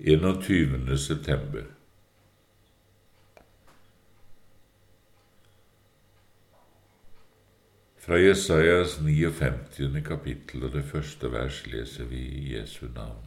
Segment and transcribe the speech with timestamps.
[0.00, 0.98] 21.
[0.98, 1.62] september.
[7.96, 10.04] Fra Jesajas 59.
[10.04, 13.26] kapittel og det første vers leser vi i Jesu navn.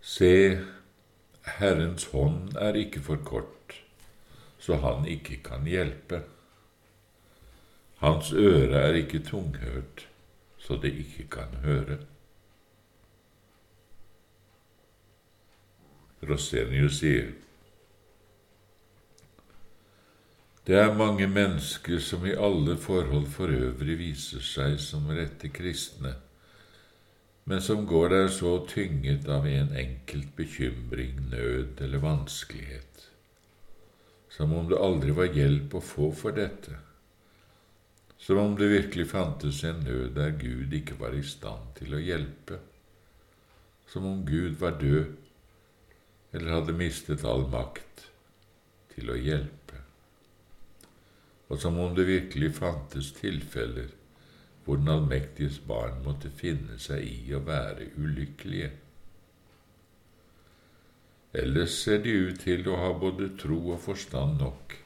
[0.00, 0.60] Se,
[1.58, 3.76] Herrens hånd er ikke for kort,
[4.58, 6.22] så han ikke kan hjelpe.
[8.00, 10.08] Hans øre er ikke tunghørt,
[10.56, 12.00] så det ikke kan høre.
[16.22, 17.32] Rosenius sier.
[20.62, 26.12] Det er mange mennesker som i alle forhold for øvrig viser seg som rette kristne,
[27.50, 33.08] men som går der så tynget av en enkelt bekymring, nød eller vanskelighet,
[34.30, 36.76] som om det aldri var hjelp å få for dette,
[38.22, 42.04] som om det virkelig fantes en nød der Gud ikke var i stand til å
[42.04, 42.62] hjelpe,
[43.90, 45.18] som om Gud var død
[46.32, 48.08] eller hadde mistet all makt
[48.94, 49.62] til å hjelpe
[51.52, 53.90] og som om det virkelig fantes tilfeller
[54.64, 58.68] hvor Den allmektiges barn måtte finne seg i å være ulykkelige.
[61.42, 64.76] Ellers ser de ut til å ha både tro og forstand nok,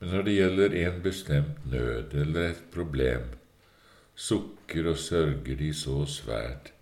[0.00, 3.28] men når det gjelder en bestemt nød eller et problem,
[4.16, 6.72] sukker og sørger de så svært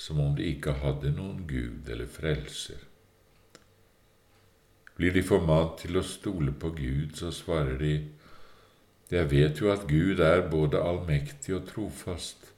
[0.00, 2.80] som om de ikke hadde noen Gud eller frelser.
[4.96, 7.94] Blir de formant til å stole på Gud, så svarer de
[9.10, 12.52] jeg vet jo at Gud er både allmektig og trofast,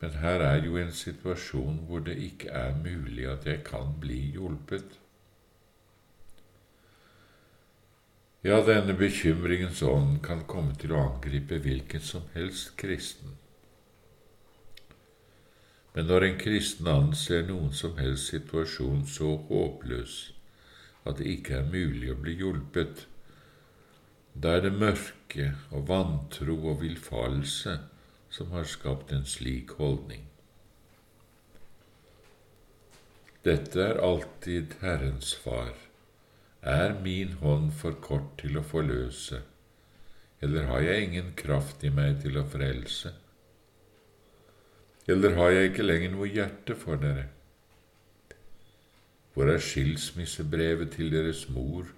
[0.00, 4.20] men her er jo en situasjon hvor det ikke er mulig at jeg kan bli
[4.36, 5.00] hjulpet.
[8.46, 13.34] Ja, denne bekymringens ånd kan komme til å angripe hvilken som helst kristen.
[15.96, 20.35] Men når en kristen anser noen som helst situasjon så håpløs
[21.06, 23.06] at det ikke er mulig å bli hjulpet,
[24.36, 27.78] da er det mørke og vantro og villfarelse
[28.36, 30.26] som har skapt en slik holdning.
[33.46, 35.72] Dette er alltid Herrens far.
[36.66, 39.38] Er min hånd for kort til å forløse,
[40.42, 43.14] eller har jeg ingen kraft i meg til å frelse?
[45.06, 47.28] Eller har jeg ikke lenger noe hjerte for dere?
[49.36, 51.90] Hvor er skilsmissebrevet til deres mor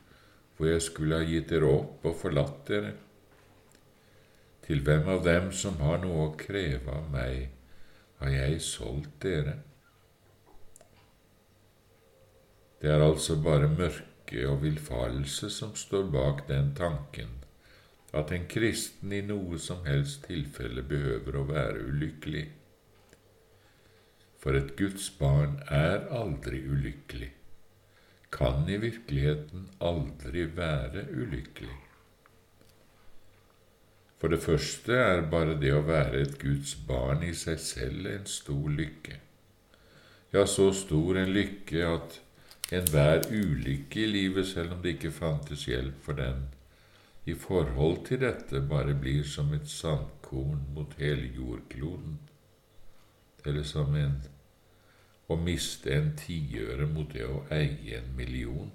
[0.57, 2.91] hvor jeg skulle ha gitt dere opp og forlatt dere?
[4.67, 7.47] Til hvem av dem som har noe å kreve av meg,
[8.19, 9.55] har jeg solgt dere?
[12.83, 17.39] Det er altså bare mørke og villfarelse som står bak den tanken
[18.19, 22.47] at en kristen i noe som helst tilfelle behøver å være ulykkelig.
[24.39, 27.33] For et Guds barn er aldri ulykkelig
[28.31, 31.77] kan i virkeligheten aldri være ulykkelig.
[34.19, 38.27] For det første er bare det å være et Guds barn i seg selv en
[38.29, 39.21] stor lykke.
[40.35, 42.19] Ja, så stor en lykke at
[42.75, 46.49] enhver ulykke i livet, selv om det ikke fantes hjelp for den,
[47.25, 52.19] i forhold til dette bare blir som et sandkorn mot hele jordkloden,
[53.49, 54.21] eller som en
[55.29, 58.71] å miste en tiøre mot det å eie en million.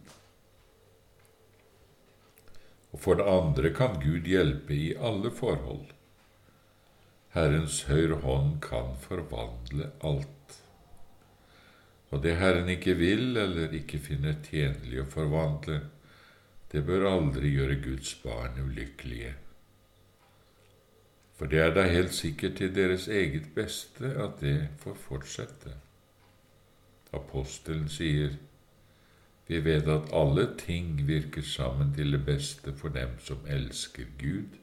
[2.93, 5.89] Og for det andre kan Gud hjelpe i alle forhold.
[7.33, 10.59] Herrens høyre hånd kan forvandle alt.
[12.13, 15.79] Og det Herren ikke vil eller ikke finner tjenlig å forvandle,
[16.69, 19.33] det bør aldri gjøre Guds barn ulykkelige.
[21.35, 25.73] For det er da helt sikkert til deres eget beste at det får fortsette.
[27.13, 28.35] Apostelen sier,
[29.47, 34.59] vi vet at alle ting virker sammen til det beste for dem som elsker Gud.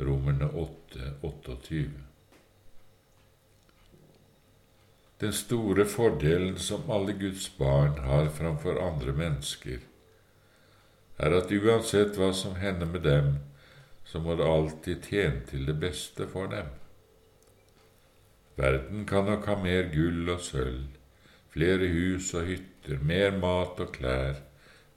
[0.00, 1.90] Romerne 8, 28.
[5.20, 9.78] Den store fordelen som alle Guds barn har framfor andre mennesker,
[11.18, 13.34] er at uansett hva som hender med dem,
[14.10, 16.70] så må det alltid tjene til det beste for dem.
[18.58, 20.96] Verden kan nok ha mer gull og sølv,
[21.54, 24.40] flere hus og hytter, mer mat og klær,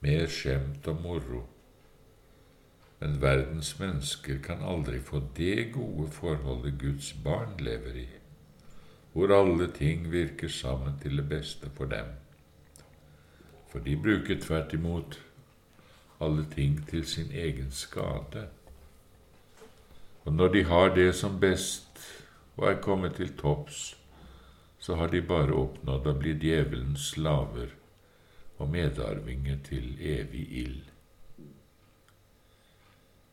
[0.02, 1.44] mer skjemt og moro.
[2.98, 8.08] Men verdens mennesker kan aldri få det gode forholdet Guds barn lever i,
[9.12, 12.10] hvor alle ting virker sammen til det beste for dem.
[13.70, 15.20] For de bruker tvert imot
[16.20, 18.48] alle ting til sin egen skade.
[20.24, 22.00] Og når de har det som best,
[22.56, 23.96] og er kommet til topps,
[24.78, 27.72] så har de bare oppnådd å bli djevelens slaver
[28.58, 30.90] og medarvinger til evig ild.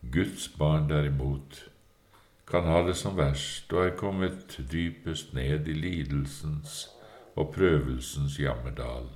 [0.02, 1.60] Guds barn derimot
[2.50, 6.88] kan ha det som verst og er kommet dypest ned i lidelsens
[7.36, 9.08] og prøvelsens jammerdal.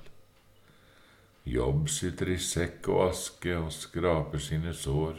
[1.46, 5.18] Jobb sitter i sekk og aske og skraper sine sår.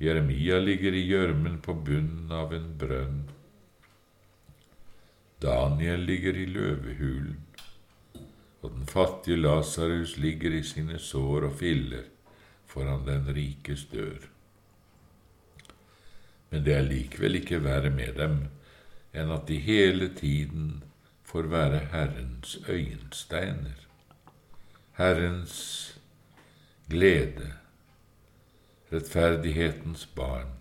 [0.00, 3.20] Jeremia ligger i gjørmen på bunnen av en brønn.
[5.40, 7.38] Daniel ligger i løvehulen,
[8.60, 12.08] og den fattige Lasarus ligger i sine sår og filler
[12.68, 14.30] foran den rikes dør
[16.50, 18.40] men det er likevel ikke verre med dem
[19.14, 20.82] enn at de hele tiden
[21.26, 23.78] får være Herrens øyensteiner,
[24.98, 25.54] Herrens
[26.90, 27.52] glede,
[28.92, 30.56] rettferdighetens barn,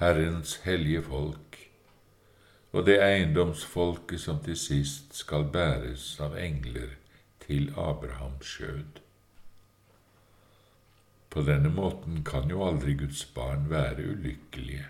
[0.00, 1.58] Herrens hellige folk,
[2.72, 6.94] og det eiendomsfolket som til sist skal bæres av engler
[7.44, 9.02] til Abrahams skjød.
[11.28, 14.86] På denne måten kan jo aldri Guds barn være ulykkelige.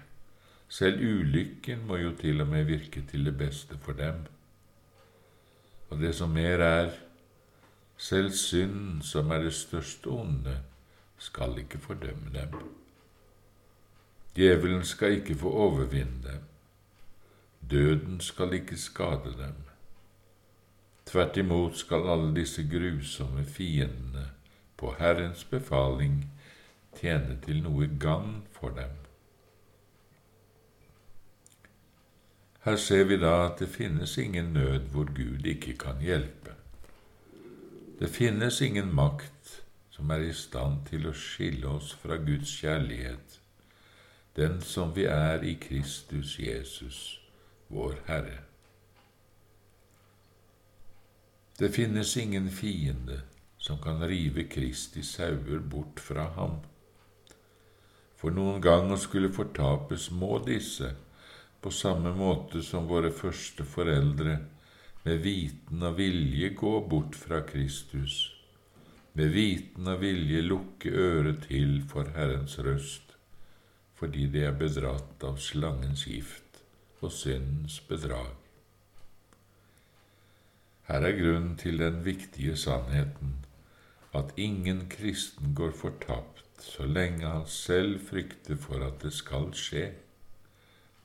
[0.69, 4.23] Selv ulykken må jo til og med virke til det beste for dem.
[5.91, 6.91] Og det som mer er,
[7.97, 10.61] selv synd, som er det største onde,
[11.19, 12.61] skal ikke fordømme dem.
[14.37, 16.43] Djevelen skal ikke få overvinne dem.
[17.71, 19.55] Døden skal ikke skade dem.
[21.07, 24.31] Tvert imot skal alle disse grusomme fiendene
[24.77, 26.31] på Herrens befaling
[27.01, 28.95] tjene til noe gagn for dem.
[32.65, 36.53] Her ser vi da at det finnes ingen nød hvor Gud ikke kan hjelpe.
[37.99, 39.63] Det finnes ingen makt
[39.99, 43.41] som er i stand til å skille oss fra Guds kjærlighet,
[44.39, 47.01] den som vi er i Kristus Jesus,
[47.67, 48.37] vår Herre.
[51.59, 53.19] Det finnes ingen fiende
[53.59, 56.61] som kan rive Kristi sauer bort fra ham.
[58.15, 60.95] For noen gang å skulle fortapes må disse,
[61.59, 64.39] på samme måte som våre første foreldre,
[65.03, 68.38] med viten og vilje gå bort fra Kristus,
[69.19, 73.17] med viten og vilje lukke øret til for Herrens røst,
[73.99, 76.61] fordi de er bedratt av slangens gift
[77.03, 78.31] og syndens bedrag.
[80.89, 83.35] Her er grunnen til den viktige sannheten
[84.15, 89.93] at ingen kristen går fortapt så lenge han selv frykter for at det skal skje,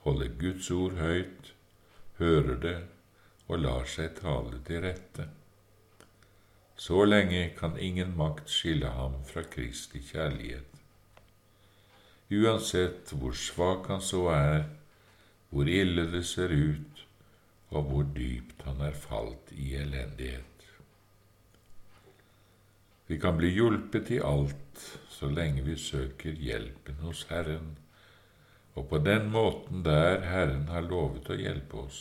[0.06, 1.54] holder Guds ord høyt,
[2.18, 2.80] hører det
[3.48, 5.28] og lar seg tale til rette.
[6.76, 10.70] Så lenge kan ingen makt skille ham fra Kristi kjærlighet.
[12.34, 14.64] Uansett hvor svak han så er,
[15.50, 17.06] hvor ille det ser ut,
[17.70, 20.50] og hvor dypt han er falt i elendighet.
[23.08, 24.84] Vi kan bli hjulpet i alt
[25.14, 27.76] så lenge vi søker hjelpen hos Herren,
[28.74, 32.00] og på den måten der Herren har lovet å hjelpe oss.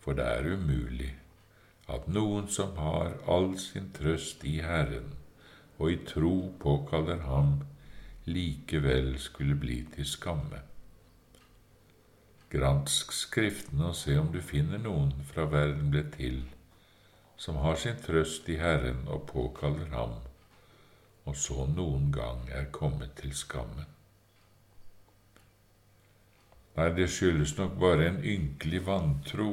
[0.00, 1.10] For det er umulig
[1.94, 5.12] at noen som har all sin trøst i Herren
[5.80, 7.60] og i tro påkaller Ham,
[8.28, 10.60] likevel skulle bli til skamme.
[12.50, 16.42] Gransk Skriftene og se om du finner noen fra verden ble til,
[17.40, 20.18] som har sin trøst i Herren og påkaller ham,
[21.24, 23.86] og så noen gang er kommet til skamme.
[26.76, 29.50] Nei, det skyldes nok bare en ynkelig vantro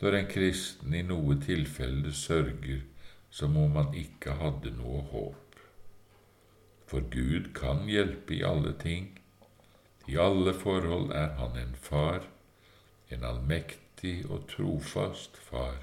[0.00, 2.82] når en kristen i noe tilfelle sørger
[3.34, 5.56] som om han ikke hadde noe håp.
[6.86, 9.08] For Gud kan hjelpe i alle ting.
[10.06, 12.28] I alle forhold er Han en far,
[13.08, 15.80] en allmektig og trofast far.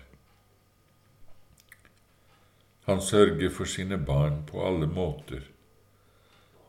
[2.85, 5.43] Han sørger for sine barn på alle måter,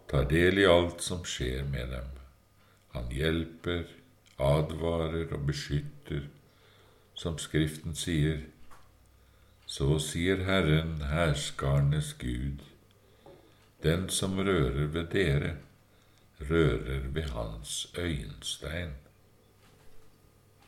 [0.09, 2.11] tar del i alt som skjer med dem.
[2.93, 3.87] Han hjelper,
[4.39, 6.27] advarer og beskytter,
[7.15, 8.41] som Skriften sier.
[9.67, 12.65] Så sier Herren, herskarenes Gud,
[13.83, 15.55] den som rører ved dere,
[16.41, 19.02] rører ved hans øyenstein.